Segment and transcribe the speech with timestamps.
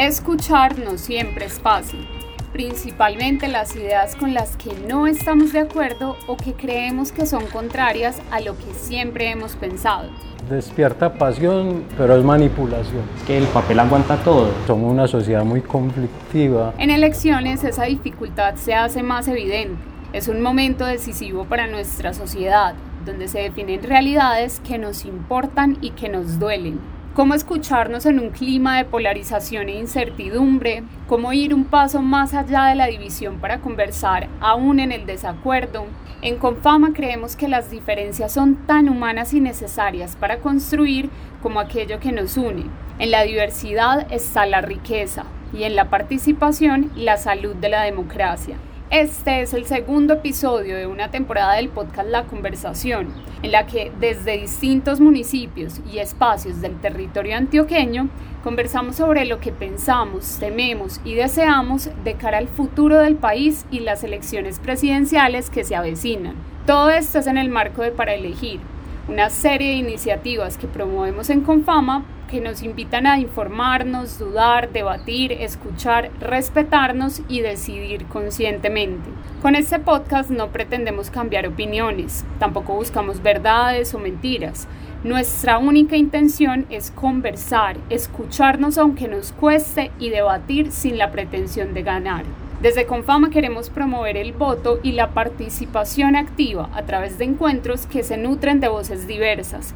[0.00, 2.04] Escuchar no siempre es fácil,
[2.52, 7.46] principalmente las ideas con las que no estamos de acuerdo o que creemos que son
[7.46, 10.10] contrarias a lo que siempre hemos pensado.
[10.50, 13.02] Despierta pasión, pero es manipulación.
[13.24, 14.50] Que el papel aguanta todo.
[14.66, 16.74] Somos una sociedad muy conflictiva.
[16.78, 19.80] En elecciones esa dificultad se hace más evidente.
[20.12, 22.74] Es un momento decisivo para nuestra sociedad,
[23.06, 26.80] donde se definen realidades que nos importan y que nos duelen
[27.14, 32.64] cómo escucharnos en un clima de polarización e incertidumbre, cómo ir un paso más allá
[32.64, 35.86] de la división para conversar aún en el desacuerdo.
[36.22, 41.08] En Confama creemos que las diferencias son tan humanas y necesarias para construir
[41.40, 42.64] como aquello que nos une.
[42.98, 48.56] En la diversidad está la riqueza y en la participación la salud de la democracia.
[48.94, 53.08] Este es el segundo episodio de una temporada del podcast La Conversación,
[53.42, 58.08] en la que desde distintos municipios y espacios del territorio antioqueño
[58.44, 63.80] conversamos sobre lo que pensamos, tememos y deseamos de cara al futuro del país y
[63.80, 66.36] las elecciones presidenciales que se avecinan.
[66.64, 68.60] Todo esto es en el marco de Para Elegir,
[69.08, 72.04] una serie de iniciativas que promovemos en Confama
[72.34, 79.08] que nos invitan a informarnos, dudar, debatir, escuchar, respetarnos y decidir conscientemente.
[79.40, 84.66] Con este podcast no pretendemos cambiar opiniones, tampoco buscamos verdades o mentiras.
[85.04, 91.84] Nuestra única intención es conversar, escucharnos aunque nos cueste y debatir sin la pretensión de
[91.84, 92.24] ganar.
[92.60, 98.02] Desde Confama queremos promover el voto y la participación activa a través de encuentros que
[98.02, 99.72] se nutren de voces diversas,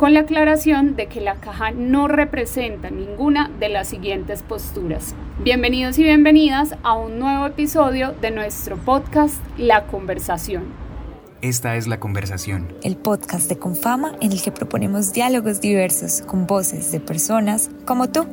[0.00, 5.14] con la aclaración de que la caja no representa ninguna de las siguientes posturas.
[5.44, 10.64] Bienvenidos y bienvenidas a un nuevo episodio de nuestro podcast La Conversación.
[11.42, 12.72] Esta es La Conversación.
[12.82, 18.08] El podcast de Confama en el que proponemos diálogos diversos con voces de personas como
[18.08, 18.26] tú.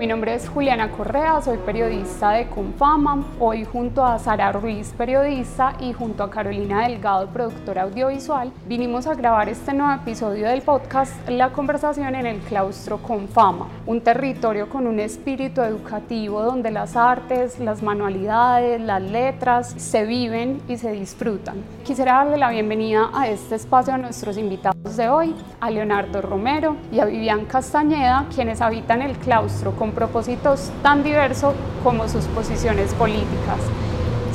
[0.00, 3.22] Mi nombre es Juliana Correa, soy periodista de Confama.
[3.38, 9.14] Hoy junto a Sara Ruiz, periodista, y junto a Carolina Delgado, productora audiovisual, vinimos a
[9.14, 14.86] grabar este nuevo episodio del podcast La conversación en el claustro Confama, un territorio con
[14.86, 21.56] un espíritu educativo donde las artes, las manualidades, las letras se viven y se disfrutan.
[21.84, 26.76] Quisiera darle la bienvenida a este espacio a nuestros invitados de hoy, a Leonardo Romero
[26.90, 33.58] y a Vivian Castañeda, quienes habitan el claustro propósitos tan diversos como sus posiciones políticas.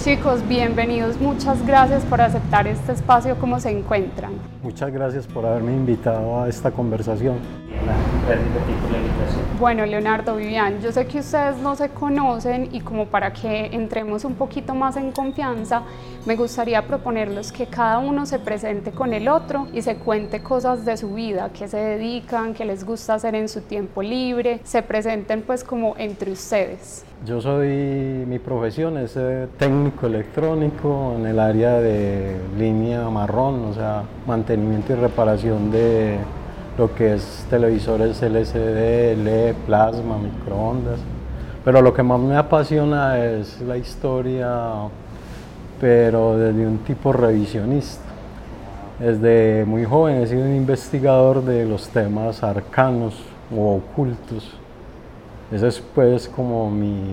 [0.06, 4.34] Chicos, bienvenidos, muchas gracias por aceptar este espacio, ¿cómo se encuentran?
[4.62, 7.40] Muchas gracias por haberme invitado a esta conversación.
[9.60, 14.26] Bueno, Leonardo, Vivian, yo sé que ustedes no se conocen y como para que entremos
[14.26, 15.82] un poquito más en confianza,
[16.28, 20.86] me gustaría proponerles que cada uno se presente con el otro y se cuente cosas
[20.86, 24.84] de su vida, que se dedican, que les gusta hacer en su tiempo libre, se
[24.84, 27.04] presenten pues como entre ustedes.
[27.24, 27.70] Yo soy,
[28.28, 34.94] mi profesión es eh, técnico electrónico en el área de línea marrón, o sea, mantenimiento
[34.94, 36.18] y reparación de
[36.78, 41.00] lo que es televisores LCD, LED, plasma, microondas.
[41.64, 44.72] Pero lo que más me apasiona es la historia,
[45.82, 48.04] pero desde un tipo revisionista.
[49.00, 53.16] Desde muy joven he sido un investigador de los temas arcanos
[53.56, 54.60] o ocultos.
[55.52, 57.04] Ese es pues como mi,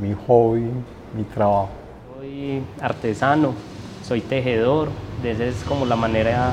[0.00, 0.68] mi, hobby,
[1.16, 1.70] mi trabajo.
[2.18, 3.54] Soy artesano,
[4.06, 4.88] soy tejedor,
[5.24, 6.52] esa es como la manera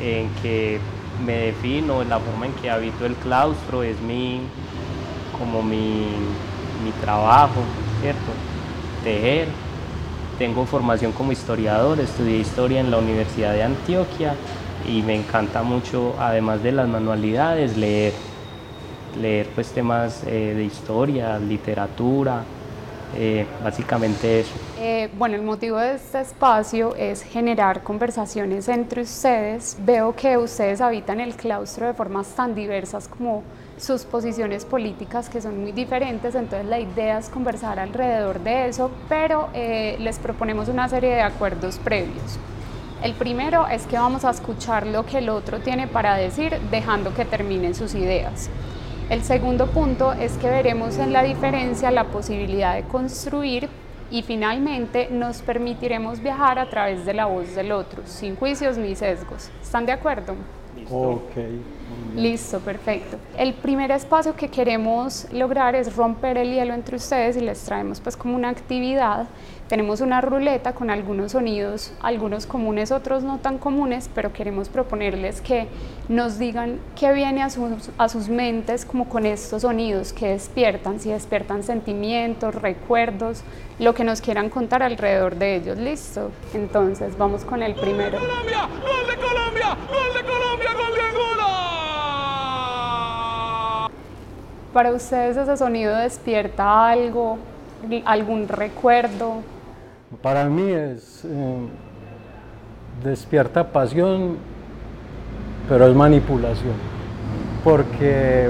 [0.00, 0.78] en que
[1.26, 4.42] me defino, la forma en que habito el claustro, es mi,
[5.36, 6.06] como mi,
[6.84, 7.60] mi trabajo,
[8.00, 8.30] ¿cierto?
[9.02, 9.48] Tejer.
[10.38, 14.34] Tengo formación como historiador, estudié historia en la Universidad de Antioquia
[14.88, 18.29] y me encanta mucho, además de las manualidades, leer.
[19.16, 22.44] Leer pues temas eh, de historia, literatura,
[23.16, 24.52] eh, básicamente eso.
[24.78, 29.76] Eh, bueno, el motivo de este espacio es generar conversaciones entre ustedes.
[29.84, 33.42] Veo que ustedes habitan el claustro de formas tan diversas como
[33.78, 38.90] sus posiciones políticas que son muy diferentes, entonces la idea es conversar alrededor de eso,
[39.08, 42.38] pero eh, les proponemos una serie de acuerdos previos.
[43.02, 47.14] El primero es que vamos a escuchar lo que el otro tiene para decir, dejando
[47.14, 48.50] que terminen sus ideas.
[49.10, 53.68] El segundo punto es que veremos en la diferencia la posibilidad de construir
[54.08, 58.94] y finalmente nos permitiremos viajar a través de la voz del otro, sin juicios ni
[58.94, 59.50] sesgos.
[59.60, 60.36] ¿Están de acuerdo?
[60.88, 61.36] Ok.
[62.14, 63.16] Listo, perfecto.
[63.38, 68.00] El primer espacio que queremos lograr es romper el hielo entre ustedes y les traemos
[68.00, 69.26] pues como una actividad.
[69.68, 75.40] Tenemos una ruleta con algunos sonidos, algunos comunes, otros no tan comunes, pero queremos proponerles
[75.40, 75.68] que
[76.08, 80.98] nos digan qué viene a sus, a sus mentes como con estos sonidos, que despiertan,
[80.98, 83.44] si despiertan sentimientos, recuerdos,
[83.78, 85.78] lo que nos quieran contar alrededor de ellos.
[85.78, 86.32] Listo.
[86.52, 88.18] Entonces vamos con el primero.
[88.18, 88.68] Colombia!
[88.82, 89.76] ¡Gol de Colombia!
[89.88, 90.74] ¡Gol de Colombia!
[90.74, 91.00] ¡Gol de!
[94.72, 97.38] Para ustedes ese sonido despierta algo,
[98.04, 99.42] algún recuerdo.
[100.22, 101.66] Para mí es eh,
[103.02, 104.36] despierta pasión,
[105.68, 106.74] pero es manipulación,
[107.64, 108.48] porque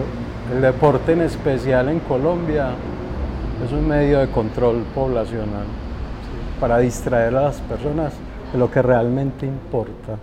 [0.52, 2.70] el deporte en especial en Colombia
[3.64, 5.64] es un medio de control poblacional
[6.61, 8.12] para distraer a las personas
[8.52, 10.17] de lo que realmente importa,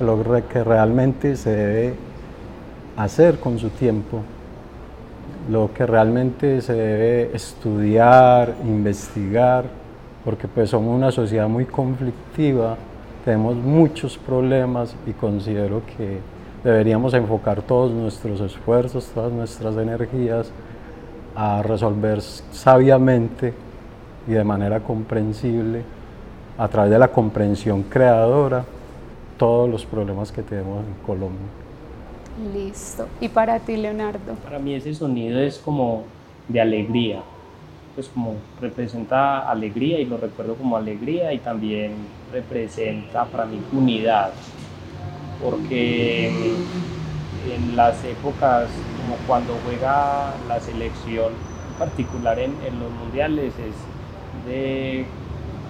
[0.00, 1.94] de lo que realmente se debe
[2.96, 4.22] hacer con su tiempo,
[5.50, 9.64] lo que realmente se debe estudiar, investigar,
[10.24, 12.76] porque pues somos una sociedad muy conflictiva,
[13.24, 16.18] tenemos muchos problemas y considero que
[16.62, 20.50] deberíamos enfocar todos nuestros esfuerzos, todas nuestras energías
[21.36, 23.52] a resolver sabiamente
[24.26, 25.82] y de manera comprensible,
[26.56, 28.64] a través de la comprensión creadora,
[29.36, 31.63] todos los problemas que tenemos en Colombia.
[32.52, 33.06] Listo.
[33.20, 34.34] ¿Y para ti, Leonardo?
[34.42, 36.04] Para mí ese sonido es como
[36.48, 37.22] de alegría,
[37.94, 41.92] pues como representa alegría y lo recuerdo como alegría y también
[42.32, 44.32] representa para mí unidad,
[45.42, 46.28] porque
[47.54, 48.68] en las épocas
[49.00, 51.32] como cuando juega la selección,
[51.72, 55.06] en particular en, los mundiales, es de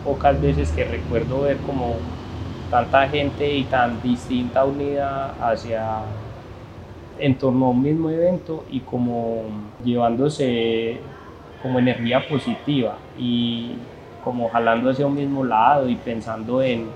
[0.02, 1.96] pocas veces que recuerdo ver como
[2.70, 6.02] tanta gente y tan distinta unida hacia
[7.18, 9.42] en torno a un mismo evento y como
[9.84, 10.98] llevándose
[11.62, 13.72] como energía positiva y
[14.22, 16.86] como jalando hacia un mismo lado y pensando en,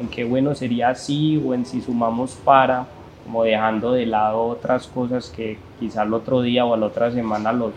[0.00, 2.86] en qué bueno sería así o en si sumamos para,
[3.24, 7.10] como dejando de lado otras cosas que quizá el otro día o a la otra
[7.10, 7.72] semana los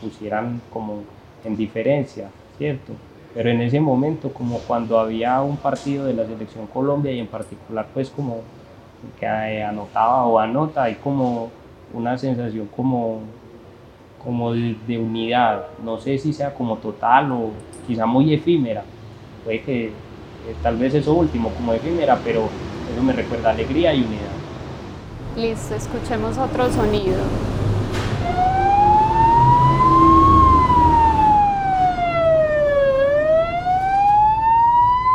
[0.00, 1.02] pusieran como
[1.44, 2.28] en diferencia,
[2.58, 2.92] ¿cierto?
[3.34, 7.26] Pero en ese momento, como cuando había un partido de la selección Colombia y en
[7.26, 8.42] particular pues como
[9.18, 11.50] que anotaba o anota, hay como
[11.92, 13.20] una sensación como,
[14.22, 15.66] como de, de, unidad.
[15.82, 17.50] No sé si sea como total o
[17.86, 18.84] quizá muy efímera.
[19.44, 19.92] Puede que eh,
[20.62, 22.48] tal vez eso último, como efímera, pero
[22.92, 24.34] eso me recuerda alegría y unidad.
[25.36, 27.18] Listo, escuchemos otro sonido.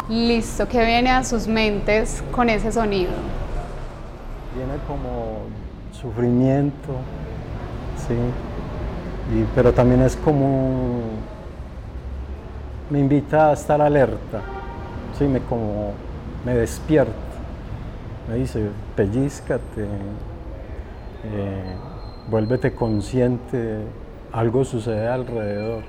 [0.10, 3.12] Listo, ¿qué viene a sus mentes con ese sonido?
[6.01, 6.94] Sufrimiento,
[7.98, 8.16] sí,
[9.54, 11.01] pero también es como,
[12.90, 14.42] me invita a estar alerta,
[15.18, 15.92] sí, me como,
[16.46, 17.12] me despierta,
[18.30, 19.84] me dice, pellizcate,
[21.25, 21.75] eh,
[22.30, 23.80] vuélvete consciente,
[24.31, 25.84] algo sucede alrededor.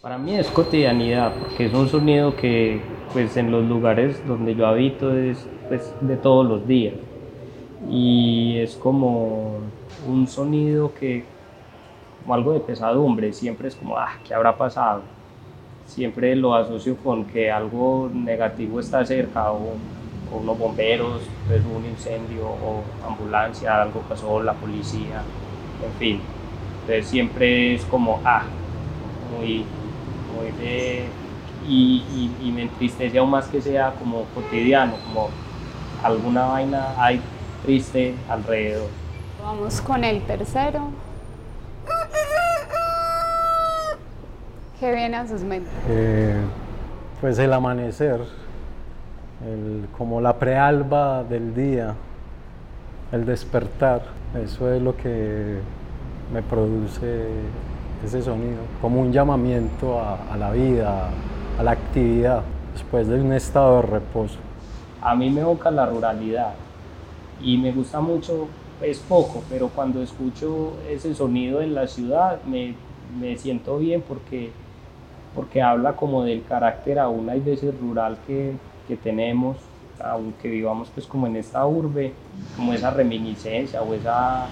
[0.00, 2.80] Para mí es cotidianidad, porque es un sonido que
[3.12, 6.94] pues en los lugares donde yo habito es pues, de todos los días.
[7.86, 9.58] Y es como
[10.06, 11.24] un sonido que,
[12.22, 15.02] como algo de pesadumbre, siempre es como, ah, ¿qué habrá pasado?
[15.86, 19.74] Siempre lo asocio con que algo negativo está cerca, o,
[20.30, 25.22] unos bomberos, pues un incendio, o ambulancia, algo pasó, la policía,
[25.82, 26.20] en fin.
[26.80, 28.42] Entonces siempre es como, ah,
[29.34, 29.64] muy,
[30.34, 31.06] muy de
[31.68, 35.28] y, y, me entristece aún más que sea como cotidiano, como
[36.02, 37.20] alguna vaina hay
[37.64, 38.88] triste alrededor.
[39.42, 40.90] Vamos con el tercero.
[44.80, 45.72] ¿Qué viene a sus mentes?
[45.88, 46.36] Eh,
[47.20, 48.20] pues el amanecer,
[49.44, 51.94] el, como la prealba del día,
[53.10, 54.02] el despertar,
[54.40, 55.58] eso es lo que
[56.32, 57.26] me produce
[58.04, 61.08] ese sonido, como un llamamiento a, a la vida,
[61.58, 64.38] a la actividad después de un estado de reposo.
[65.02, 66.54] A mí me evoca la ruralidad
[67.42, 68.48] y me gusta mucho,
[68.82, 72.74] es poco, pero cuando escucho ese sonido en la ciudad me,
[73.20, 74.50] me siento bien porque,
[75.34, 78.52] porque habla como del carácter aún hay veces rural que,
[78.86, 79.56] que tenemos,
[80.00, 82.12] aunque vivamos pues como en esta urbe,
[82.56, 84.46] como esa reminiscencia o esa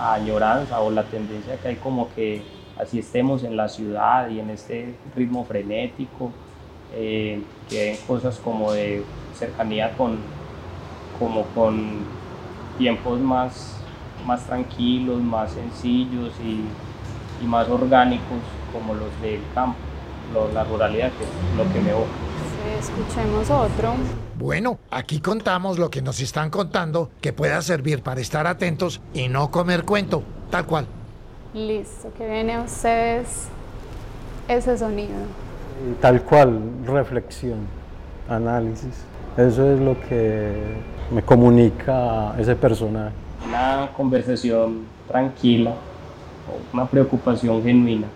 [0.00, 2.42] añoranza o la tendencia que hay como que
[2.78, 6.30] así estemos en la ciudad y en este ritmo frenético,
[6.94, 9.02] eh, que hay cosas como de
[9.34, 10.18] cercanía con,
[11.18, 12.06] como con
[12.78, 13.76] tiempos más,
[14.24, 16.64] más tranquilos, más sencillos y,
[17.44, 18.38] y más orgánicos
[18.72, 19.76] como los del campo,
[20.32, 22.08] lo, la ruralidad, que es lo que me evoca.
[22.54, 23.94] Sí, escuchemos otro.
[24.38, 29.28] Bueno, aquí contamos lo que nos están contando que pueda servir para estar atentos y
[29.28, 30.86] no comer cuento, tal cual.
[31.54, 33.48] Listo, que viene a ustedes
[34.46, 35.16] ese sonido.
[36.00, 37.58] Tal cual, reflexión,
[38.28, 39.04] análisis.
[39.36, 40.74] Eso es lo que
[41.10, 43.14] me comunica ese personaje.
[43.46, 45.74] Una conversación tranquila,
[46.72, 48.06] una preocupación genuina.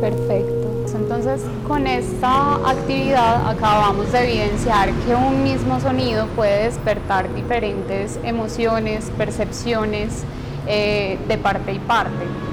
[0.00, 0.66] Perfecto.
[0.96, 9.10] Entonces, con esta actividad acabamos de evidenciar que un mismo sonido puede despertar diferentes emociones,
[9.16, 10.24] percepciones
[10.66, 12.45] eh, de parte y parte.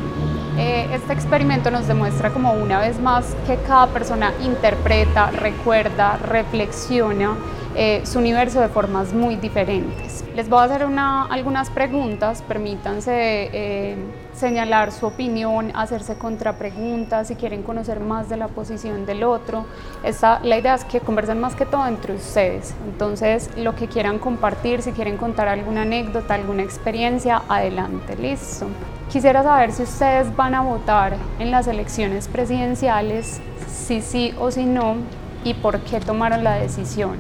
[0.58, 7.36] Eh, este experimento nos demuestra como una vez más que cada persona interpreta, recuerda, reflexiona
[7.76, 10.24] eh, su universo de formas muy diferentes.
[10.36, 13.96] Les voy a hacer una, algunas preguntas, permítanse eh,
[14.36, 19.66] señalar su opinión, hacerse contrapreguntas, si quieren conocer más de la posición del otro.
[20.04, 24.20] Esta, la idea es que conversen más que todo entre ustedes, entonces lo que quieran
[24.20, 28.68] compartir, si quieren contar alguna anécdota, alguna experiencia, adelante, listo.
[29.14, 34.66] Quisiera saber si ustedes van a votar en las elecciones presidenciales, si sí o si
[34.66, 34.96] no,
[35.44, 37.20] y por qué tomaron la decisión.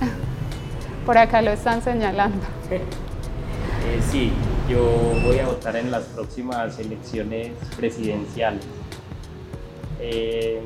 [1.06, 2.44] Por acá lo están señalando.
[3.86, 4.32] Eh, sí,
[4.66, 4.80] yo
[5.26, 8.64] voy a votar en las próximas elecciones presidenciales.
[10.00, 10.62] Eh,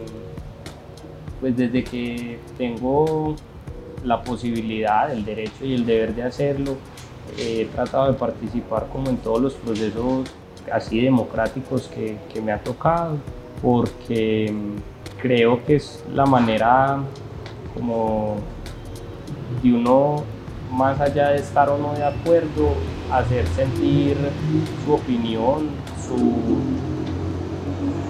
[1.41, 3.35] pues desde que tengo
[4.05, 6.77] la posibilidad, el derecho y el deber de hacerlo,
[7.37, 10.31] he tratado de participar como en todos los procesos
[10.73, 13.17] así democráticos que, que me ha tocado,
[13.63, 14.53] porque
[15.21, 16.99] creo que es la manera
[17.75, 18.37] como
[19.63, 20.23] de uno,
[20.71, 22.75] más allá de estar o no de acuerdo,
[23.13, 24.17] hacer sentir
[24.85, 25.71] su opinión,
[26.07, 26.59] su,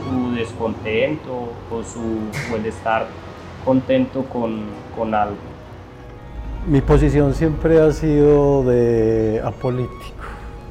[0.04, 2.00] su descontento o, su,
[2.52, 3.06] o el estar
[3.64, 4.62] contento con,
[4.96, 5.36] con algo.
[6.66, 10.24] Mi posición siempre ha sido de apolítico,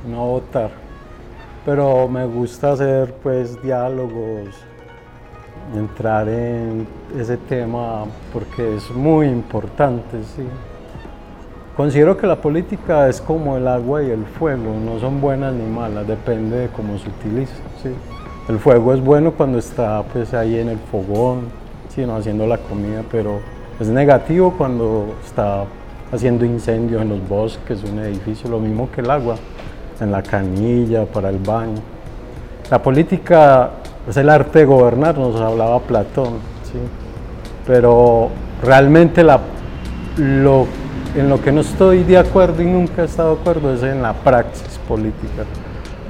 [0.08, 0.72] no votar,
[1.68, 4.56] pero me gusta hacer pues diálogos,
[5.76, 6.88] entrar en
[7.20, 10.44] ese tema porque es muy importante, sí.
[11.76, 15.66] Considero que la política es como el agua y el fuego, no son buenas ni
[15.66, 17.90] malas, depende de cómo se utiliza, sí.
[18.48, 21.50] El fuego es bueno cuando está pues ahí en el fogón,
[21.90, 23.42] sino haciendo la comida, pero
[23.78, 25.66] es negativo cuando está
[26.14, 29.36] haciendo incendios en los bosques, un edificio, lo mismo que el agua,
[30.00, 31.82] en la canilla, para el baño.
[32.70, 33.72] La política
[34.08, 36.40] es el arte de gobernar, nos hablaba Platón,
[37.66, 38.30] pero
[38.64, 39.40] realmente la,
[40.18, 40.68] lo,
[41.16, 44.02] en lo que no estoy de acuerdo y nunca he estado de acuerdo es en
[44.02, 45.44] la praxis política.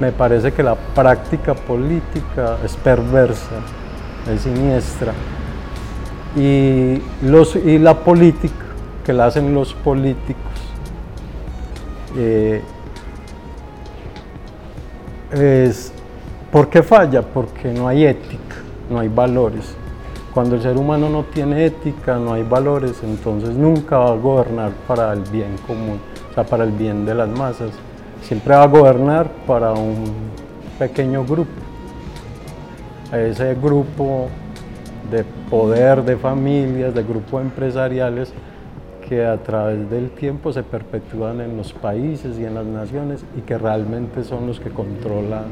[0.00, 3.56] Me parece que la práctica política es perversa,
[4.32, 5.12] es siniestra.
[6.36, 8.54] Y, los, y la política
[9.04, 10.36] que la hacen los políticos
[12.16, 12.62] eh,
[15.32, 15.92] es
[16.50, 17.20] ¿Por qué falla?
[17.20, 18.56] Porque no hay ética,
[18.88, 19.74] no hay valores.
[20.32, 24.72] Cuando el ser humano no tiene ética, no hay valores, entonces nunca va a gobernar
[24.86, 27.72] para el bien común, o sea, para el bien de las masas.
[28.22, 30.04] Siempre va a gobernar para un
[30.78, 31.50] pequeño grupo.
[33.12, 34.28] Ese grupo
[35.10, 38.32] de poder, de familias, de grupos empresariales
[39.08, 43.40] que a través del tiempo se perpetúan en los países y en las naciones y
[43.40, 45.46] que realmente son los que controlan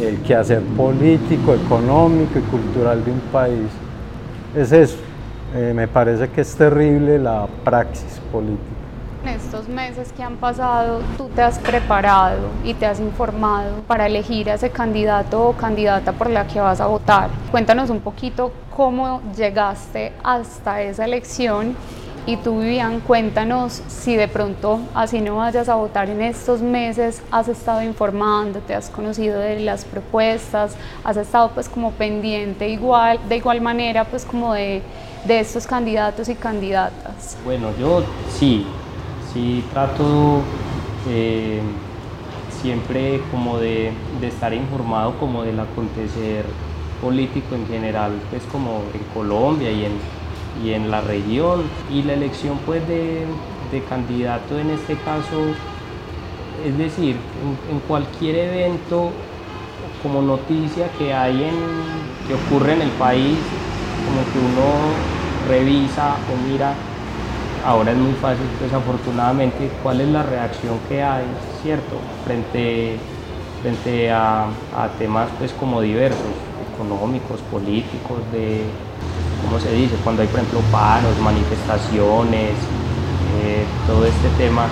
[0.00, 3.68] el quehacer político, económico y cultural de un país.
[4.54, 4.96] Es eso.
[5.54, 8.62] Eh, me parece que es terrible la praxis política.
[9.22, 14.06] En estos meses que han pasado, tú te has preparado y te has informado para
[14.06, 17.28] elegir a ese candidato o candidata por la que vas a votar.
[17.50, 21.74] Cuéntanos un poquito cómo llegaste hasta esa elección
[22.26, 27.22] y tú, Vivian, cuéntanos si de pronto, así no vayas a votar en estos meses,
[27.30, 33.20] has estado informando, te has conocido de las propuestas, has estado pues como pendiente igual,
[33.28, 34.82] de igual manera pues como de,
[35.24, 37.38] de estos candidatos y candidatas.
[37.44, 38.02] Bueno, yo
[38.36, 38.66] sí,
[39.32, 40.40] sí trato
[41.08, 41.60] eh,
[42.60, 46.44] siempre como de, de estar informado como del acontecer
[47.00, 50.15] político en general, pues como en Colombia y en
[50.64, 51.62] y en la región.
[51.92, 53.26] Y la elección pues de,
[53.70, 55.40] de candidato en este caso,
[56.64, 57.16] es decir,
[57.70, 59.10] en, cualquier evento
[60.02, 61.54] como noticia que hay en,
[62.26, 63.38] que ocurre en el país,
[64.06, 64.92] como que uno
[65.48, 66.74] revisa o mira,
[67.64, 68.72] ahora es muy fácil, pues,
[69.82, 71.24] cuál es la reacción que hay,
[71.62, 71.96] ¿cierto?
[72.24, 72.96] Frente,
[73.62, 76.20] frente a, a temas pues como diversos,
[76.74, 78.64] económicos, políticos, de,
[79.46, 79.96] ¿cómo se dice?
[80.02, 82.52] Cuando hay, por ejemplo, paros, manifestaciones,
[83.42, 84.66] eh, todo este tema,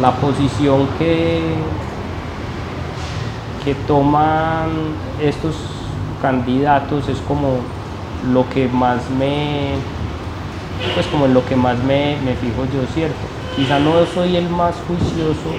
[0.00, 1.40] la posición que,
[3.64, 4.68] que toman
[5.20, 5.54] estos
[6.22, 7.58] candidatos es como
[8.32, 9.74] lo que más me,
[10.94, 13.16] pues como lo que más me, me fijo yo, ¿cierto?
[13.56, 15.50] Quizá no soy el más juicioso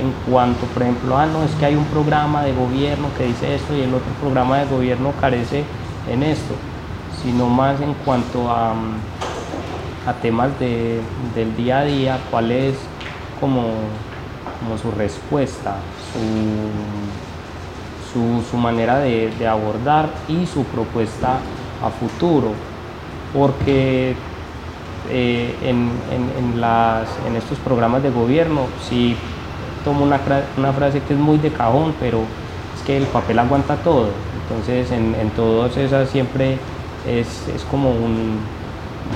[0.00, 3.54] en cuanto, por ejemplo, ah, no, es que hay un programa de gobierno que dice
[3.54, 5.64] esto y el otro programa de gobierno carece
[6.10, 6.54] en esto,
[7.22, 8.74] sino más en cuanto a,
[10.06, 11.00] a temas de,
[11.34, 12.76] del día a día, cuál es
[13.40, 13.62] como,
[14.60, 15.76] como su respuesta,
[18.12, 21.38] su, su, manera de, de abordar y su propuesta
[21.84, 22.52] a futuro,
[23.34, 24.14] porque
[25.10, 29.16] eh, en, en, en, las, en, estos programas de gobierno si
[29.84, 30.18] tomo una,
[30.56, 32.20] una, frase que es muy de cajón, pero
[32.74, 34.08] es que el papel aguanta todo.
[34.42, 36.58] Entonces en, en todas esas siempre
[37.06, 38.56] es, es como un,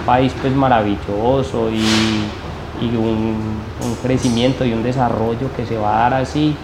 [0.07, 1.85] país pues maravilloso y,
[2.81, 3.37] y un,
[3.85, 6.55] un, crecimiento y un desarrollo que se va a dar así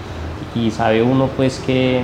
[0.55, 2.03] y sabe uno pues que,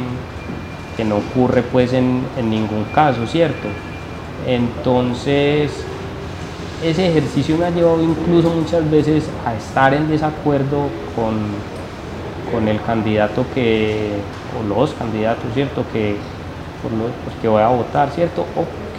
[0.97, 3.69] que no ocurre pues en, en ningún caso, ¿cierto?
[4.47, 5.71] Entonces,
[6.83, 11.39] ese ejercicio me ha llevado incluso muchas veces a estar en desacuerdo con,
[12.53, 14.11] con el candidato que,
[14.59, 15.85] o los candidatos, ¿cierto?
[15.93, 16.17] Que,
[16.83, 18.45] por los, pues, que voy a votar, ¿cierto?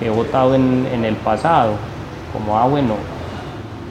[0.06, 1.74] He votado en, en, el pasado.
[2.32, 2.96] Como, ah, bueno,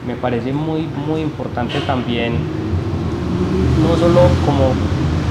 [0.05, 2.33] me parece muy, muy importante también,
[3.81, 4.73] no solo como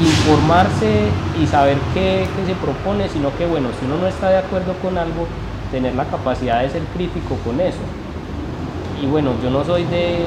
[0.00, 1.08] informarse
[1.40, 4.74] y saber qué, qué se propone, sino que, bueno, si uno no está de acuerdo
[4.82, 5.26] con algo,
[5.70, 7.80] tener la capacidad de ser crítico con eso.
[9.02, 10.18] Y bueno, yo no soy de,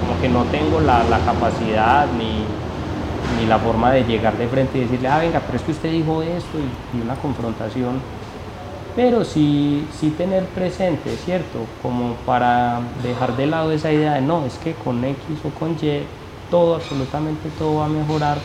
[0.00, 2.44] como que no tengo la, la capacidad ni,
[3.40, 5.90] ni, la forma de llegar de frente y decirle, ah, venga, pero es que usted
[5.90, 6.58] dijo esto
[6.94, 8.00] y una confrontación.
[8.94, 11.60] Pero sí, sí tener presente, ¿cierto?
[11.82, 15.72] Como para dejar de lado esa idea de no, es que con X o con
[15.72, 16.02] Y
[16.50, 18.36] todo, absolutamente todo va a mejorar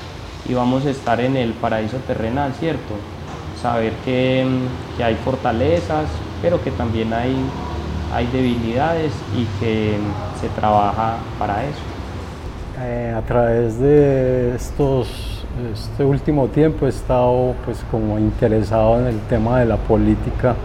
[0.48, 2.94] y vamos a estar en el paraíso terrenal, ¿cierto?
[3.62, 4.46] Saber que,
[4.96, 6.10] que hay fortalezas,
[6.42, 7.36] pero que también hay,
[8.14, 9.98] hay debilidades y que
[10.40, 11.82] se trabaja para eso.
[12.80, 15.37] Eh, a través de estos,
[15.74, 20.56] este último tiempo he estado pues como interesado en el tema de la política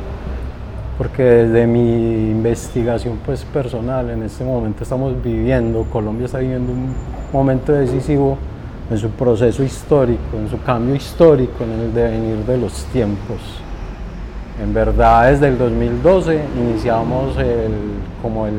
[0.99, 6.95] porque desde mi investigación pues personal en este momento estamos viviendo, Colombia está viviendo un
[7.33, 8.37] momento decisivo
[8.91, 13.39] en su proceso histórico, en su cambio histórico, en el devenir de los tiempos.
[14.63, 17.73] En verdad, desde el 2012 iniciamos el,
[18.21, 18.55] como el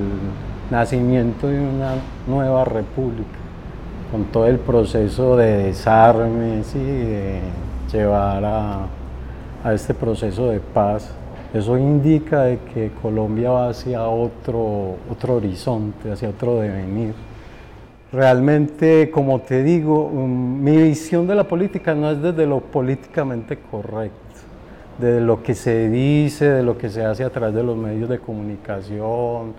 [0.72, 1.94] nacimiento de una
[2.28, 3.38] nueva república,
[4.14, 6.78] con todo el proceso de desarme, ¿sí?
[6.78, 7.40] de
[7.92, 8.86] llevar a,
[9.64, 11.12] a, este proceso de paz.
[11.52, 17.16] Eso indica de que Colombia va hacia otro, otro horizonte, hacia otro devenir.
[18.12, 23.58] Realmente, como te digo, um, mi visión de la política no es desde lo políticamente
[23.72, 24.20] correcto
[25.00, 28.08] de lo que se dice, de lo que se hace a través de los medios
[28.10, 29.54] de comunicación,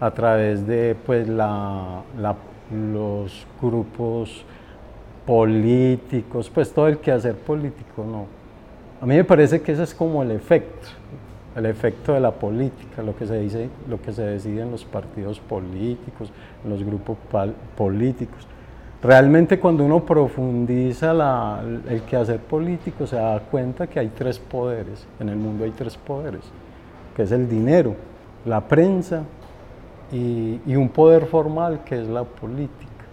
[0.00, 2.34] a través de pues, la, la,
[2.70, 4.44] los grupos
[5.26, 8.26] políticos, pues todo el quehacer político, no.
[9.00, 10.88] A mí me parece que ese es como el efecto,
[11.56, 14.84] el efecto de la política, lo que se dice, lo que se decide en los
[14.84, 16.30] partidos políticos,
[16.64, 17.16] en los grupos
[17.76, 18.46] políticos.
[19.02, 25.06] Realmente cuando uno profundiza la, el quehacer político se da cuenta que hay tres poderes,
[25.18, 26.42] en el mundo hay tres poderes,
[27.16, 27.94] que es el dinero,
[28.44, 29.22] la prensa
[30.12, 33.04] y, y un poder formal que es la política,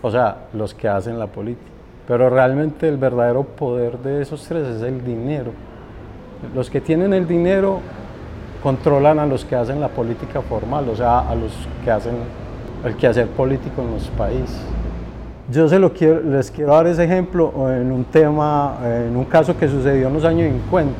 [0.00, 1.70] o sea, los que hacen la política.
[2.06, 5.52] Pero realmente el verdadero poder de esos tres es el dinero.
[6.54, 7.80] Los que tienen el dinero
[8.62, 11.52] controlan a los que hacen la política formal, o sea, a los
[11.84, 12.14] que hacen
[12.84, 14.60] el quehacer político en los países.
[15.50, 19.56] Yo se lo quiero, les quiero dar ese ejemplo en un tema, en un caso
[19.56, 20.92] que sucedió en los años 50,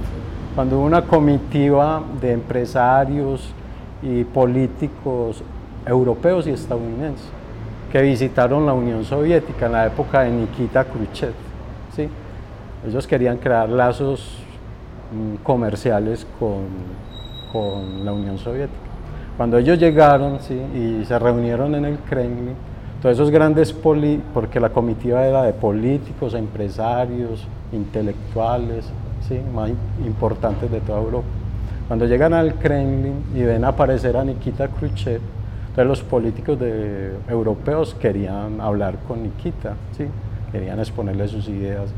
[0.54, 3.52] cuando hubo una comitiva de empresarios
[4.02, 5.42] y políticos
[5.86, 7.30] europeos y estadounidenses
[7.92, 11.34] que visitaron la Unión Soviética en la época de Nikita Khrushchev.
[11.94, 12.08] ¿sí?
[12.88, 14.38] Ellos querían crear lazos
[15.12, 16.64] mm, comerciales con,
[17.52, 18.80] con la Unión Soviética.
[19.36, 20.54] Cuando ellos llegaron ¿sí?
[20.54, 22.54] y se reunieron en el Kremlin,
[23.02, 28.86] todos esos grandes, poli, porque la comitiva era de políticos, empresarios, intelectuales,
[29.28, 29.38] ¿sí?
[29.54, 29.70] más
[30.06, 31.41] importantes de toda Europa.
[31.88, 35.20] Cuando llegan al Kremlin y ven aparecer a Nikita Khrushchev,
[35.68, 36.58] entonces los políticos
[37.28, 40.04] europeos querían hablar con Nikita, ¿sí?
[40.50, 41.90] querían exponerle sus ideas.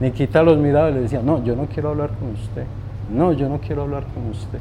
[0.00, 2.64] Nikita los miraba y le decía, no, yo no quiero hablar con usted,
[3.12, 4.58] no, yo no quiero hablar con usted.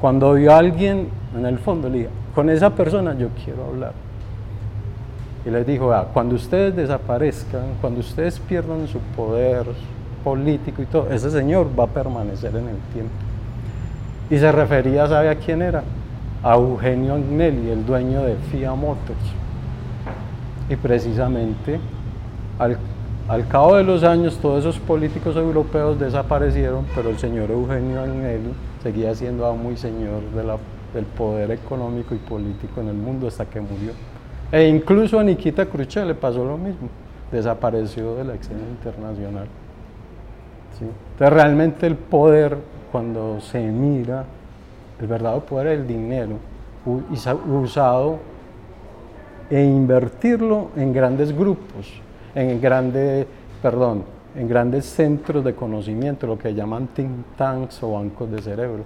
[0.00, 3.92] Cuando vio a alguien en el fondo, le dije, con esa persona yo quiero hablar.
[5.44, 9.66] Y les dijo, ah, cuando ustedes desaparezcan, cuando ustedes pierdan su poder
[10.22, 13.27] político y todo, ese señor va a permanecer en el tiempo.
[14.30, 15.82] Y se refería, ¿sabe a quién era?
[16.42, 19.18] A Eugenio Agnelli, el dueño de Fiat Motors.
[20.68, 21.80] Y precisamente
[22.58, 28.52] al, cabo de los años todos esos políticos europeos desaparecieron, pero el señor Eugenio Agnelli
[28.82, 30.22] seguía siendo muy señor
[30.92, 33.92] del poder económico y político en el mundo hasta que murió.
[34.50, 36.88] E incluso a Nikita Khrushchev le pasó lo mismo,
[37.30, 39.46] desapareció de la escena internacional.
[40.80, 42.56] Entonces realmente el poder,
[42.90, 44.24] cuando se mira,
[45.00, 46.36] el verdadero poder es el dinero,
[46.84, 48.18] usado
[49.50, 52.00] e invertirlo en grandes grupos,
[52.34, 53.26] en grandes,
[53.62, 54.04] perdón,
[54.36, 58.84] en grandes centros de conocimiento, lo que llaman think tanks o bancos de cerebro.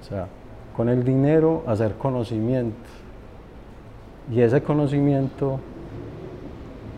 [0.00, 0.26] O sea,
[0.76, 2.76] con el dinero hacer conocimiento
[4.30, 5.60] y ese conocimiento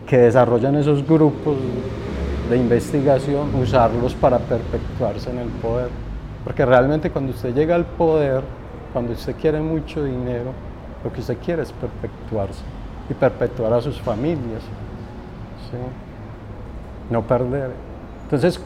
[0.07, 1.57] que desarrollan esos grupos
[2.49, 5.89] de investigación, usarlos para perpetuarse en el poder.
[6.47, 8.41] Porque realmente cuando usted llega al poder,
[8.93, 10.53] cuando usted quiere mucho dinero,
[11.03, 12.61] lo que usted quiere es perpetuarse
[13.09, 14.61] y perpetuar a sus familias.
[17.09, 17.71] No perder.
[18.23, 18.61] Entonces,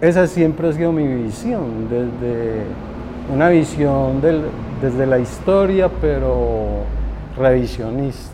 [0.00, 2.62] esa siempre ha sido mi visión, desde
[3.34, 6.84] una visión desde la historia, pero
[7.36, 8.30] revisionista,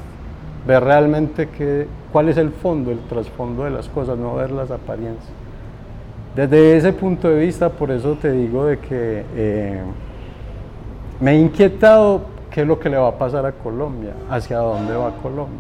[0.67, 4.71] ver realmente que, cuál es el fondo, el trasfondo de las cosas, no ver las
[4.71, 5.42] apariencias.
[6.35, 9.83] Desde ese punto de vista, por eso te digo de que eh,
[11.21, 14.97] me he inquietado qué es lo que le va a pasar a Colombia, hacia dónde
[14.97, 15.59] va Colombia.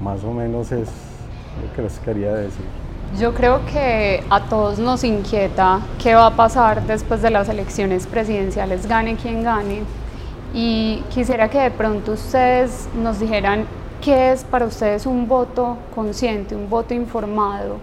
[0.00, 0.88] Más o menos es
[1.62, 2.64] lo que les quería decir.
[3.20, 8.08] Yo creo que a todos nos inquieta qué va a pasar después de las elecciones
[8.08, 9.82] presidenciales, gane quien gane,
[10.52, 13.66] y quisiera que de pronto ustedes nos dijeran
[14.02, 17.76] qué es para ustedes un voto consciente, un voto informado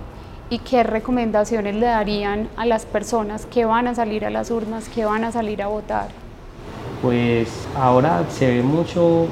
[0.49, 4.89] y qué recomendaciones le darían a las personas que van a salir a las urnas,
[4.89, 6.09] que van a salir a votar.
[7.01, 9.27] Pues ahora se ve mucho,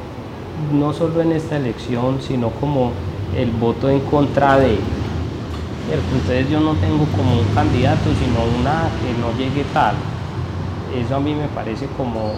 [0.72, 2.92] no solo en esta elección, sino como
[3.36, 4.78] el voto en contra de.
[5.92, 9.96] Entonces yo no tengo como un candidato, sino una que no llegue tal.
[10.98, 12.32] Eso a mí me parece como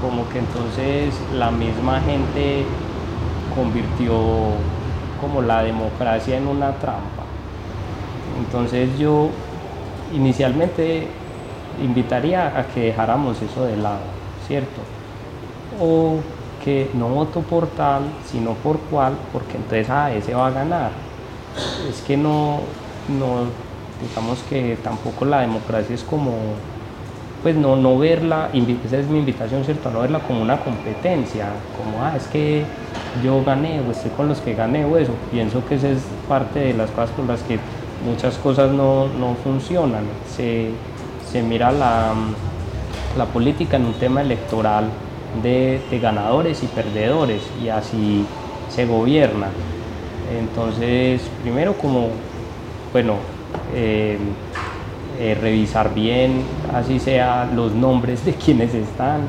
[0.00, 2.66] como que entonces la misma gente
[3.54, 4.14] convirtió
[5.20, 7.24] como la democracia en una trampa.
[8.38, 9.28] Entonces yo
[10.14, 11.06] inicialmente
[11.82, 14.00] invitaría a que dejáramos eso de lado,
[14.46, 14.80] ¿cierto?
[15.80, 16.18] O
[16.64, 20.50] que no voto por tal, sino por cual, porque entonces a ah, ese va a
[20.50, 20.90] ganar.
[21.88, 22.60] Es que no,
[23.08, 23.46] no,
[24.08, 26.32] digamos que tampoco la democracia es como
[27.44, 28.48] pues no, no verla,
[28.86, 29.90] esa es mi invitación, ¿cierto?
[29.90, 32.64] No verla como una competencia, como, ah, es que
[33.22, 35.12] yo gané o estoy con los que gané o eso.
[35.30, 37.58] Pienso que esa es parte de las cosas por las que
[38.02, 39.08] muchas cosas no,
[39.44, 40.04] funcionan.
[40.34, 40.72] Se,
[41.42, 42.14] mira la,
[43.18, 44.86] la, política en un tema electoral
[45.42, 48.24] de, ganadores y perdedores y así
[48.70, 49.48] se gobierna.
[50.34, 52.08] Entonces, primero como,
[52.90, 53.16] bueno,
[53.74, 54.16] eh,
[55.18, 56.42] eh, revisar bien,
[56.74, 59.20] así sea los nombres de quienes están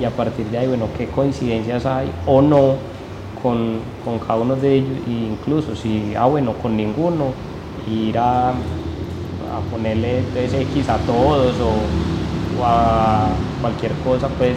[0.00, 2.74] y a partir de ahí, bueno, qué coincidencias hay o no
[3.42, 7.26] con, con cada uno de ellos, e incluso si, ah, bueno, con ninguno,
[7.90, 8.54] ir a, a
[9.70, 13.28] ponerle X a todos o, a
[13.60, 14.56] cualquier cosa, pues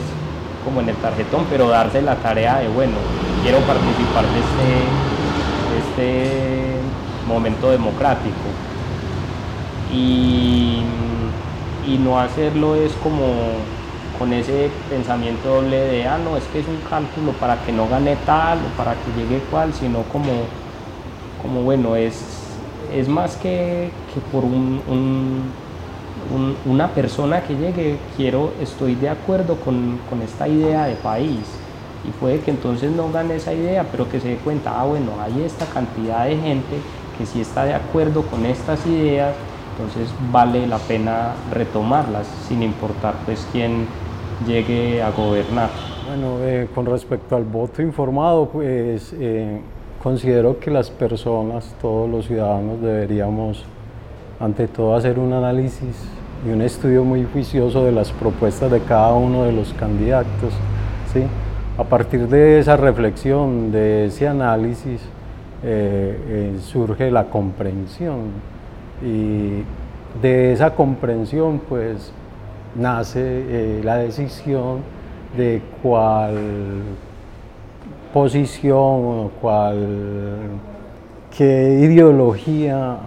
[0.66, 2.94] como en el tarjetón, pero darse la tarea de, bueno,
[3.44, 4.98] quiero participar de este,
[5.70, 6.78] de este
[7.28, 8.51] momento democrático
[9.94, 10.84] y,
[12.00, 13.26] no hacerlo es como
[14.18, 17.88] con ese pensamiento doble de, ah, no, es que es un cálculo para que no
[17.88, 20.32] gane tal o para que llegue cual, sino como,
[21.44, 22.24] como bueno, es,
[22.92, 23.92] es más que,
[24.32, 24.46] por
[26.66, 31.46] una persona que llegue, quiero, estoy de acuerdo con, con, esta idea de país.
[32.08, 35.12] Y puede que entonces no gane esa idea, pero que se dé cuenta, ah, bueno,
[35.22, 36.78] hay esta cantidad de gente
[37.18, 39.36] que sí está de acuerdo con estas ideas
[39.72, 43.88] entonces vale la pena retomarlas sin importar pues quién
[44.46, 45.70] llegue a gobernar.
[46.08, 49.62] Bueno, eh, con respecto al voto informado, pues eh,
[50.02, 53.64] considero que las personas, todos los ciudadanos deberíamos
[54.40, 55.96] ante todo hacer un análisis
[56.46, 60.54] y un estudio muy juicioso de las propuestas de cada uno de los candidatos.
[61.14, 61.24] ¿sí?
[61.78, 65.02] A partir de esa reflexión, de ese análisis,
[65.64, 68.51] eh, eh, surge la comprensión
[69.04, 69.64] y
[70.22, 72.12] de esa comprensión pues
[72.76, 74.80] nace eh, la decisión
[75.38, 76.36] de cuál
[78.14, 80.40] posición o cuál
[81.36, 82.98] qué ideología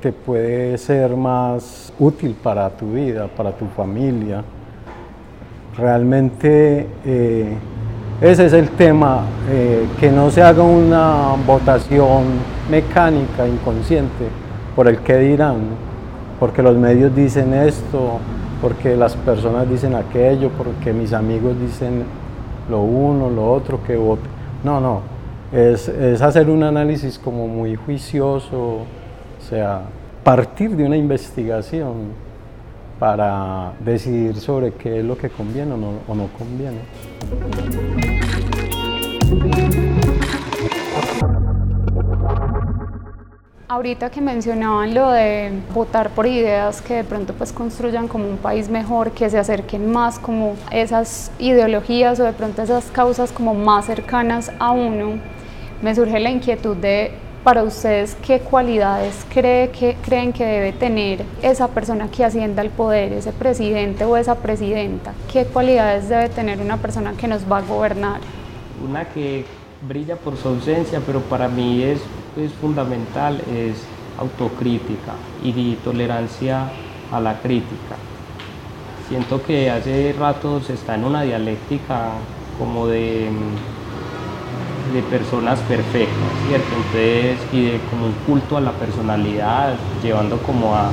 [0.00, 4.42] te puede ser más útil para tu vida, para tu familia.
[5.76, 6.86] Realmente
[8.20, 12.24] ese es el tema, eh, que no se haga una votación
[12.70, 14.24] mecánica, inconsciente,
[14.76, 15.56] por el que dirán,
[16.38, 18.18] porque los medios dicen esto,
[18.60, 22.04] porque las personas dicen aquello, porque mis amigos dicen
[22.68, 24.28] lo uno, lo otro, que vote.
[24.62, 25.00] No, no,
[25.50, 29.80] es, es hacer un análisis como muy juicioso, o sea,
[30.22, 32.26] partir de una investigación
[32.98, 36.80] para decidir sobre qué es lo que conviene o no, o no conviene.
[43.68, 48.36] Ahorita que mencionaban lo de votar por ideas que de pronto pues construyan como un
[48.36, 53.54] país mejor, que se acerquen más como esas ideologías o de pronto esas causas como
[53.54, 55.18] más cercanas a uno,
[55.82, 57.10] me surge la inquietud de
[57.42, 62.70] para ustedes qué cualidades cree que, creen que debe tener esa persona que ascienda al
[62.70, 67.58] poder, ese presidente o esa presidenta, qué cualidades debe tener una persona que nos va
[67.58, 68.20] a gobernar.
[68.88, 69.44] Una que
[69.88, 72.00] brilla por su ausencia, pero para mí es,
[72.36, 73.86] es fundamental, es
[74.18, 76.68] autocrítica y tolerancia
[77.12, 77.96] a la crítica.
[79.08, 82.10] Siento que hace rato se está en una dialéctica
[82.58, 83.28] como de
[84.94, 86.76] de personas perfectas, ¿cierto?
[86.76, 90.90] Entonces, y de como un culto a la personalidad, llevando como a,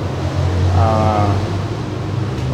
[0.80, 1.28] a,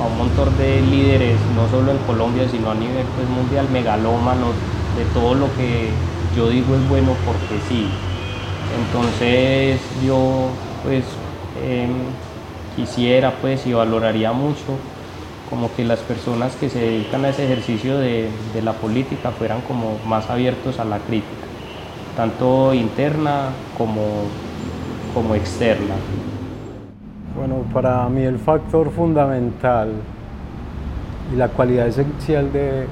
[0.05, 4.53] un montón de líderes, no solo en Colombia, sino a nivel pues, mundial, megalómanos,
[4.97, 5.89] de todo lo que
[6.35, 7.87] yo digo es bueno porque sí.
[8.77, 10.49] Entonces yo
[10.83, 11.03] pues
[11.65, 11.89] em,
[12.75, 14.77] quisiera pues y valoraría mucho
[15.49, 18.29] como que las personas que se dedican a ese ejercicio de,
[18.63, 21.47] la política fueran como más abiertos a la crítica,
[22.15, 24.25] tanto interna como,
[25.13, 25.95] como externa.
[27.35, 29.93] Bueno, para mí el factor fundamental
[31.33, 32.85] y la cualidad esencial de,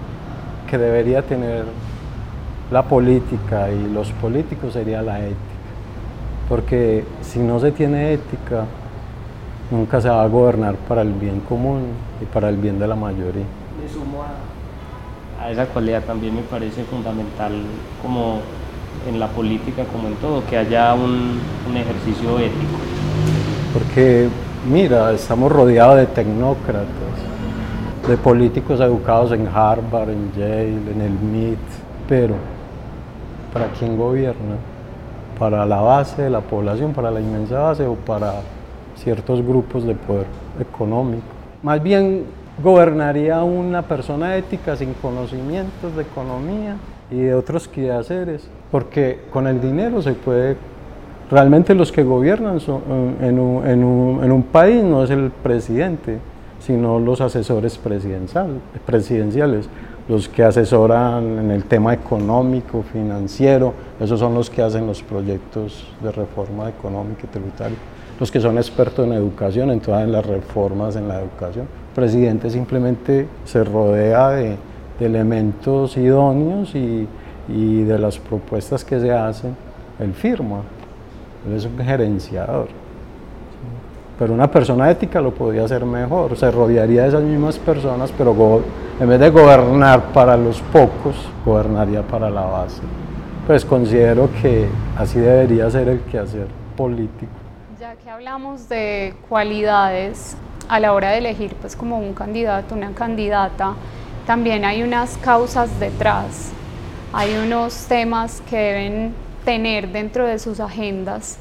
[0.67, 1.65] que debería tener
[2.71, 5.46] la política y los políticos sería la ética.
[6.49, 8.65] Porque si no se tiene ética,
[9.69, 11.87] nunca se va a gobernar para el bien común
[12.21, 13.43] y para el bien de la mayoría.
[13.81, 17.51] Me sumo a, esa cualidad también me parece fundamental
[18.01, 18.39] como
[19.07, 22.77] en la política como en todo, que haya un, un ejercicio ético.
[23.73, 24.27] Porque
[24.69, 26.87] mira, estamos rodeados de tecnócratas,
[28.07, 31.59] de políticos educados en Harvard, en Yale, en el MIT,
[32.07, 32.35] pero
[33.53, 34.55] ¿para quién gobierna?
[35.37, 38.33] ¿Para la base de la población, para la inmensa base o para
[38.97, 40.25] ciertos grupos de poder
[40.59, 41.23] económico.
[41.63, 42.25] Más bien
[42.61, 46.75] gobernaría una persona ética sin conocimientos de economía
[47.11, 50.57] y de otros quehaceres, porque con el dinero se puede,
[51.29, 56.17] realmente los que gobiernan son, un, en, un, en, un, país no es el presidente,
[56.59, 59.69] sino los asesores presidenciales,
[60.07, 65.87] los que asesoran en el tema económico, financiero, esos son los que hacen los proyectos
[66.01, 67.77] de reforma económica y tributaria
[68.19, 71.67] los que son expertos en educación, en todas las reformas en la educación.
[71.89, 74.57] El presidente simplemente se rodea de,
[74.99, 77.07] elementos idóneos y,
[77.47, 79.55] de las propuestas que se hacen,
[79.99, 80.61] él firma.
[81.47, 82.67] Él es un gerenciador.
[84.17, 88.63] Pero una persona ética lo podría hacer mejor, se rodearía de esas mismas personas, pero
[88.99, 92.81] en vez de gobernar para los pocos, gobernaría para la base.
[93.45, 97.47] Pues considero que así debería ser el quehacer político
[98.03, 100.35] que hablamos de cualidades
[100.67, 103.75] a la hora de elegir pues como un candidato, una candidata,
[104.25, 106.51] también hay unas causas detrás,
[107.13, 109.13] hay unos temas que deben
[109.45, 111.37] tener dentro de sus agendas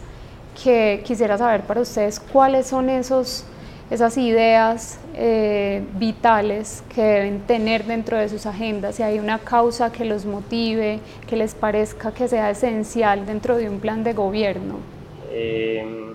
[0.62, 3.45] que quisiera saber para ustedes cuáles son esos,
[3.90, 9.92] esas ideas eh, vitales que deben tener dentro de sus agendas, si hay una causa
[9.92, 14.77] que los motive, que les parezca que sea esencial dentro de un plan de gobierno.
[15.31, 16.07] Eh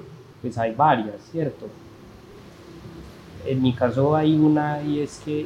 [0.41, 1.67] pues hay varias, ¿cierto?
[3.45, 5.45] En mi caso hay una y es que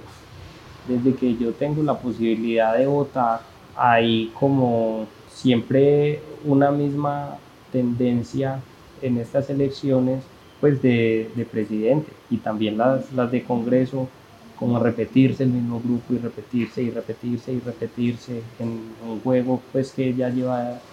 [0.87, 3.41] desde que yo tengo la posibilidad de votar,
[3.75, 7.37] hay como siempre una misma
[7.71, 8.59] tendencia
[9.07, 14.13] en estas elecciones pues de, de presidente y también las, las de Congreso,
[14.55, 19.93] como repetirse el mismo grupo y repetirse y repetirse y repetirse en un juego pues
[19.93, 20.83] que ya lleva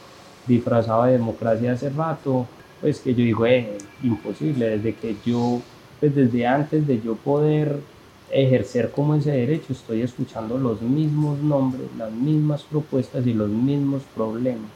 [0.45, 6.15] disfrazado de democracia hace rato, pues que yo digo, eh, imposible, desde que yo, pues
[6.15, 7.89] desde antes de yo poder
[8.27, 14.09] ejercer como ese derecho, estoy escuchando los mismos nombres, las mismas propuestas y los mismos
[14.09, 14.75] problemas.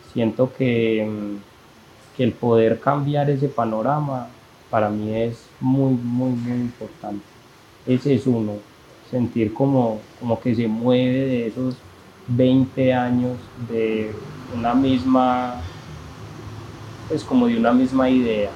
[0.00, 1.47] Siento que, mm,
[2.24, 4.28] el poder cambiar ese panorama
[4.70, 7.24] para mí es muy, muy, muy importante.
[7.86, 8.54] Ese es uno,
[9.10, 11.74] sentir como, como que se mueve de esos
[12.28, 13.36] 20 años
[13.68, 14.12] de
[14.54, 15.60] una misma,
[17.08, 18.50] pues como de una misma idea.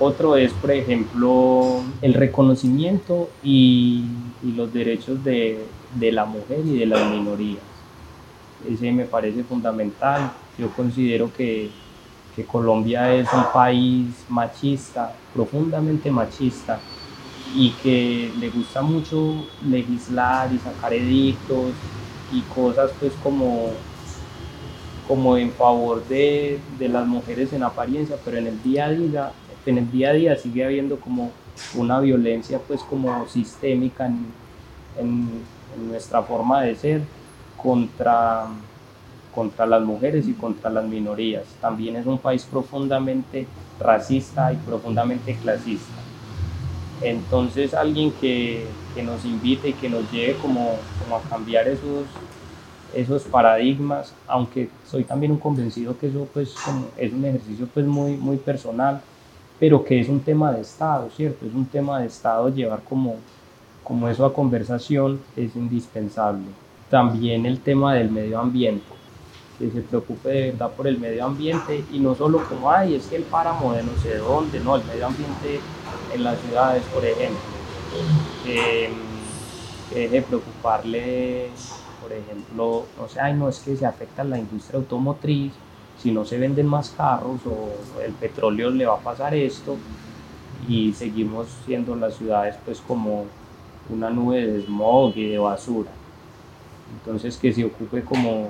[0.00, 4.06] Otro es, por ejemplo, el reconocimiento y,
[4.42, 5.62] y los derechos de,
[5.94, 7.62] de, la mujer y de las minorías.
[8.68, 10.32] Ese me parece fundamental.
[10.58, 11.70] Yo considero que,
[12.44, 16.78] Colombia es un país machista, profundamente machista,
[17.54, 21.72] y que le gusta mucho legislar y sacar edictos
[22.32, 23.70] y cosas pues como,
[25.08, 29.32] como en favor de, de, las mujeres en apariencia, pero en el día a día,
[29.66, 31.32] en el día a día sigue habiendo como
[31.74, 34.32] una violencia pues como sistémica en,
[34.98, 37.02] en nuestra forma de ser
[37.56, 38.46] contra,
[39.34, 41.44] contra las mujeres y contra las minorías.
[41.60, 43.46] También es un país profundamente
[43.78, 46.00] racista y profundamente clasista.
[47.02, 52.04] Entonces alguien que, que, nos invite y que nos lleve como, como, a cambiar esos,
[52.94, 57.86] esos paradigmas, aunque soy también un convencido que eso pues como es un ejercicio pues
[57.86, 59.00] muy, muy personal,
[59.58, 61.46] pero que es un tema de Estado, ¿cierto?
[61.46, 63.16] Es un tema de Estado llevar como,
[63.82, 66.44] como eso a conversación es indispensable.
[66.90, 68.99] También el tema del medio ambiente,
[69.60, 73.06] que se preocupe de verdad por el medio ambiente y no solo como, ay, es
[73.06, 75.60] que el páramo de no sé dónde, no, el medio ambiente
[76.14, 77.38] en las ciudades, por ejemplo,
[78.46, 78.90] eh,
[79.90, 81.50] que deje de preocuparle,
[82.00, 85.52] por ejemplo, no sé, ay, no es que se afecta la industria automotriz,
[85.98, 89.76] si no se venden más carros o el petróleo le va a pasar esto
[90.66, 93.24] y seguimos siendo las ciudades pues como
[93.90, 95.90] una nube de smog y de basura.
[97.04, 98.48] Entonces que se ocupe como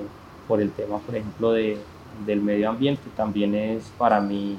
[0.50, 1.78] por el tema, por ejemplo, de,
[2.26, 4.56] del medio ambiente también es para mí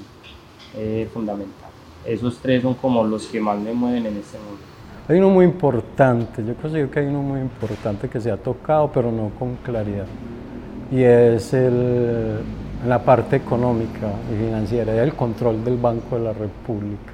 [0.74, 1.72] eh, fundamental
[2.04, 4.60] esos tres son como los que más me mueven en este mundo.
[5.08, 8.90] Hay uno muy importante, yo considero que hay uno muy importante que se ha tocado,
[8.92, 10.06] pero no con claridad,
[10.90, 12.38] y es el,
[12.86, 17.12] la parte económica y financiera, el control del Banco de la República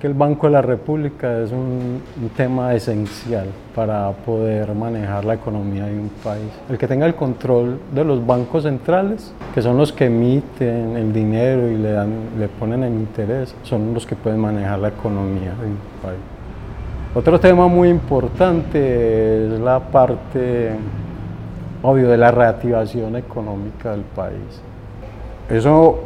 [0.00, 2.00] que el Banco de la República es un,
[2.34, 6.48] tema esencial para poder manejar la economía de un país.
[6.70, 11.12] El que tenga el control de los bancos centrales, que son los que emiten el
[11.12, 15.50] dinero y le, dan, le ponen el interés, son los que pueden manejar la economía
[15.60, 16.20] de un país.
[17.14, 20.70] Otro tema muy importante es la parte,
[21.82, 24.62] obvio, de la reactivación económica del país.
[25.50, 26.04] Eso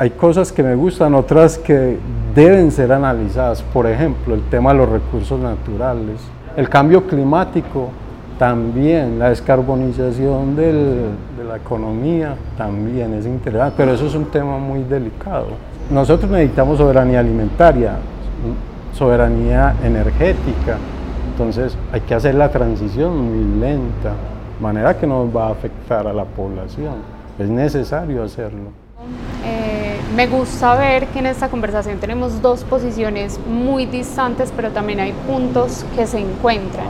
[0.00, 1.98] hay cosas que me gustan, otras que
[2.34, 3.60] deben ser analizadas.
[3.60, 6.22] Por ejemplo, el tema de los recursos naturales,
[6.56, 7.90] el cambio climático,
[8.38, 14.84] también la descarbonización de la economía, también es interesante, pero eso es un tema muy
[14.84, 15.48] delicado.
[15.90, 17.96] Nosotros necesitamos soberanía alimentaria,
[18.94, 20.78] soberanía energética,
[21.30, 24.14] entonces hay que hacer la transición muy lenta,
[24.62, 26.94] manera que no va a afectar a la población.
[27.38, 28.70] Es necesario hacerlo.
[29.44, 29.59] Eh,
[30.14, 35.12] me gusta ver que en esta conversación tenemos dos posiciones muy distantes, pero también hay
[35.26, 36.86] puntos que se encuentran.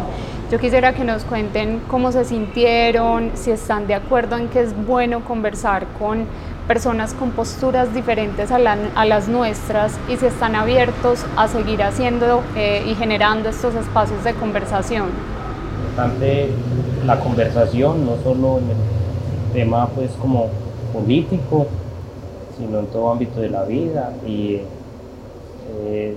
[0.50, 4.86] Yo quisiera que nos cuenten cómo se sintieron, si están de acuerdo en que es
[4.86, 6.24] bueno conversar con
[6.66, 11.82] personas con posturas diferentes a, la, a las nuestras y si están abiertos a seguir
[11.82, 15.08] haciendo eh, y generando estos espacios de conversación.
[15.82, 16.48] Importante
[17.04, 20.48] la conversación, no solo en el tema pues como
[20.92, 21.66] político,
[22.60, 24.12] sino en todo ámbito de la vida.
[24.26, 24.60] Y
[25.78, 26.16] eh,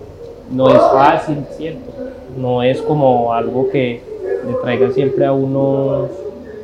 [0.52, 1.92] no es fácil, ¿cierto?
[2.38, 4.02] No es como algo que
[4.46, 6.08] le traiga siempre a uno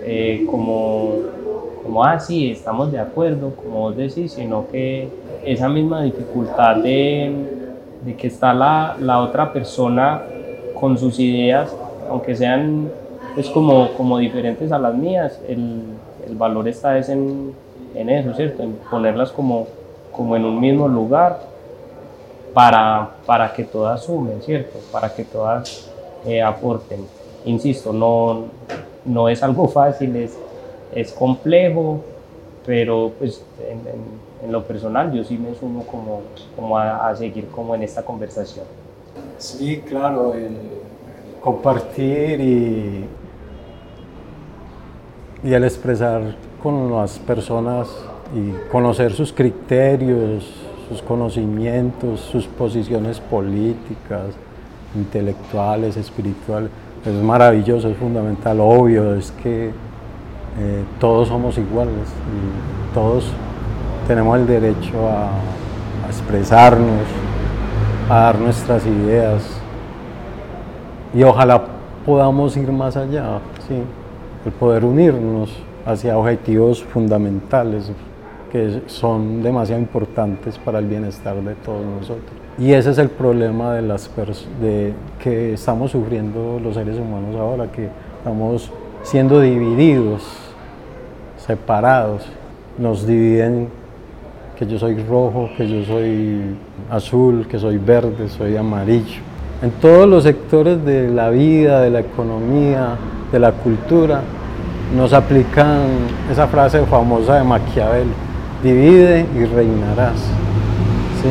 [0.03, 1.11] eh, como,
[1.83, 5.07] como, ah, sí, estamos de acuerdo, como vos decís, sino que
[5.45, 7.31] esa misma dificultad de,
[8.05, 10.21] de que está la, la, otra persona
[10.79, 11.75] con sus ideas,
[12.09, 12.89] aunque sean
[13.35, 15.81] pues como, como diferentes a las mías, el,
[16.27, 17.53] el valor está es en
[17.95, 18.63] en eso, ¿cierto?
[18.63, 19.67] En ponerlas como,
[20.11, 21.39] como en un mismo lugar
[22.53, 24.79] para, para que todas sumen, ¿cierto?
[24.91, 25.89] Para que todas
[26.25, 27.05] eh, aporten.
[27.45, 28.45] Insisto, no,
[29.05, 30.37] no es algo fácil, es,
[30.93, 32.01] es complejo,
[32.65, 36.21] pero pues en, lo personal yo sí me sumo como,
[36.55, 38.65] como a, seguir como en esta conversación.
[39.37, 40.55] Sí, claro, el,
[41.41, 43.05] compartir y,
[45.43, 47.87] y el expresar con las personas
[48.35, 50.45] y conocer sus criterios,
[50.89, 54.35] sus conocimientos, sus posiciones políticas,
[54.95, 56.69] intelectuales, espirituales,
[57.05, 63.25] es maravilloso, es fundamental, obvio, es que eh, todos somos iguales y todos
[64.07, 65.29] tenemos el derecho a,
[66.07, 67.03] expresarnos,
[68.09, 69.43] a dar nuestras ideas.
[71.13, 71.61] Y ojalá
[72.05, 73.81] podamos ir más allá, ¿sí?
[74.45, 75.51] el poder unirnos
[75.85, 77.91] hacia objetivos fundamentales
[78.51, 82.31] que son demasiado importantes para el bienestar de todos nosotros.
[82.57, 84.09] Y ese es el problema de las
[84.61, 88.71] de que estamos sufriendo los seres humanos ahora, que estamos
[89.03, 90.23] siendo divididos,
[91.37, 92.25] separados.
[92.77, 93.69] Nos dividen
[94.57, 96.55] que yo soy rojo, que yo soy
[96.89, 99.21] azul, que soy verde, soy amarillo.
[99.61, 102.97] En todos los sectores de la vida, de la economía,
[103.31, 104.21] de la cultura,
[104.95, 105.87] nos aplican
[106.31, 108.11] esa frase famosa de Maquiavelo,
[108.63, 110.17] divide y reinarás.
[111.21, 111.29] ¿Sí?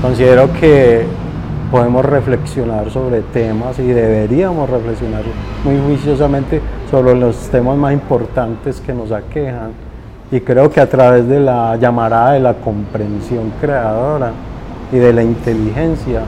[0.00, 1.06] Considero que
[1.70, 5.22] podemos reflexionar sobre temas y deberíamos reflexionar
[5.64, 6.60] muy juiciosamente
[6.90, 9.72] sobre los temas más importantes que nos aquejan.
[10.30, 14.32] Y creo que a través de la llamarada de la comprensión creadora
[14.92, 16.22] y de la inteligencia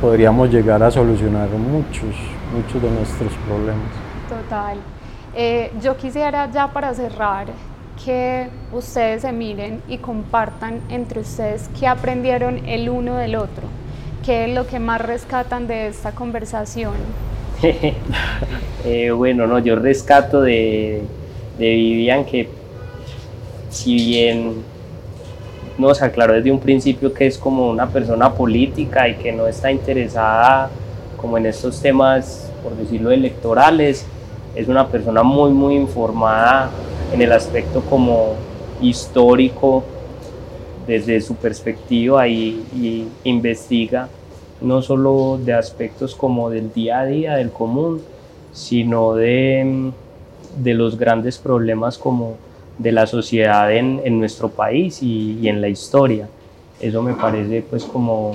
[0.00, 2.14] podríamos llegar a solucionar muchos,
[2.54, 3.90] muchos de nuestros problemas.
[4.28, 4.78] Total.
[5.38, 7.48] Eh, yo quisiera ya para cerrar
[8.02, 13.64] que ustedes se miren y compartan entre ustedes qué aprendieron el uno del otro,
[14.24, 16.94] qué es lo que más rescatan de esta conversación.
[18.84, 21.02] Eh, bueno, no, yo rescato de,
[21.58, 22.48] de Vivian que
[23.68, 24.62] si bien
[25.76, 29.72] nos aclaró desde un principio que es como una persona política y que no está
[29.72, 30.70] interesada
[31.16, 34.06] como en estos temas, por decirlo, electorales,
[34.56, 36.70] es una persona muy, muy informada
[37.12, 38.34] en el aspecto como
[38.80, 39.84] histórico
[40.86, 44.08] desde su perspectiva y, investiga
[44.60, 48.00] no solo de aspectos como del día a día, del común,
[48.52, 49.92] sino de,
[50.56, 52.36] de los grandes problemas como
[52.78, 56.28] de la sociedad en, en nuestro país y, y, en la historia.
[56.80, 58.32] Eso me parece pues como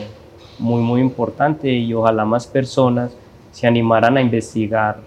[0.59, 3.11] muy muy importante y ojalá más personas
[3.51, 4.97] se animaran a investigar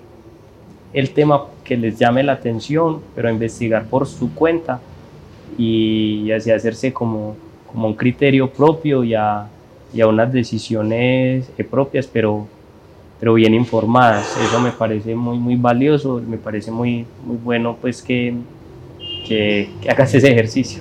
[0.94, 4.80] el tema que les llame la atención, pero a investigar por su cuenta
[5.58, 7.36] y así hacerse como,
[7.70, 9.48] como un criterio propio y a,
[9.92, 12.46] y a unas decisiones propias, pero,
[13.18, 14.36] pero bien informadas.
[14.40, 18.36] Eso me parece muy, muy valioso, me parece muy, muy bueno pues que,
[19.26, 20.80] que, hagas ese ejercicio.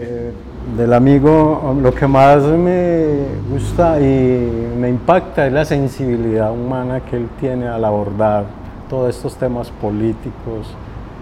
[0.00, 0.32] Eh,
[0.78, 3.08] del amigo, lo que más me
[3.50, 8.63] gusta y me impacta es la sensibilidad humana que él tiene al abordar
[8.94, 10.68] todos estos temas políticos,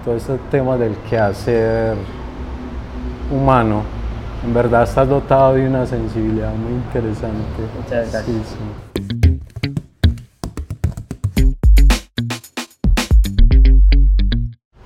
[0.04, 1.96] todo este tema del quehacer
[3.34, 3.82] humano,
[4.44, 7.62] en verdad estás dotado de una sensibilidad muy interesante.
[7.78, 8.56] Muchas gracias.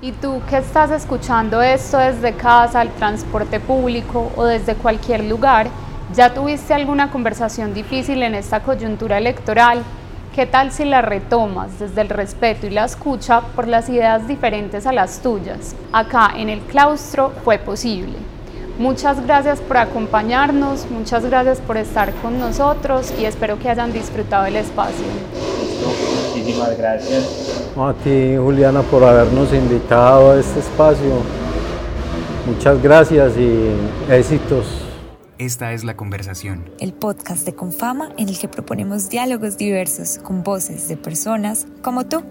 [0.01, 5.66] Y tú que estás escuchando esto desde casa, el transporte público o desde cualquier lugar,
[6.14, 9.82] ¿ya tuviste alguna conversación difícil en esta coyuntura electoral?
[10.37, 14.87] ¿Qué tal si la retomas desde el respeto y la escucha por las ideas diferentes
[14.87, 15.74] a las tuyas?
[15.95, 18.12] Acá en el claustro fue posible.
[18.78, 24.45] Muchas gracias por acompañarnos, muchas gracias por estar con nosotros y espero que hayan disfrutado
[24.45, 25.07] el espacio.
[26.34, 27.70] Muchísimas gracias.
[27.74, 31.22] A ti, Juliana, por habernos invitado a este espacio.
[32.45, 33.70] Muchas gracias y
[34.12, 34.86] éxitos.
[35.39, 36.70] Esta es La Conversación.
[36.80, 42.07] El podcast de Confama en el que proponemos diálogos diversos con voces de personas como
[42.07, 42.24] tú.